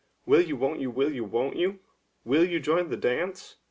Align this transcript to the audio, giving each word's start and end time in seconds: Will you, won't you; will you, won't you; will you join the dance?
Will 0.25 0.41
you, 0.41 0.55
won't 0.57 0.79
you; 0.81 0.89
will 0.89 1.11
you, 1.13 1.23
won't 1.23 1.57
you; 1.57 1.77
will 2.25 2.43
you 2.43 2.59
join 2.59 2.89
the 2.89 2.97
dance? 2.97 3.57